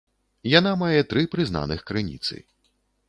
[0.59, 2.35] Яна мае тры прызнаных крыніцы.